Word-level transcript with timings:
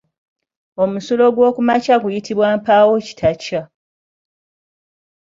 Omusulo 0.83 1.25
gw’okumakya 1.35 1.95
guyitibwa 2.03 2.47
Mpaawokitakya. 2.57 3.61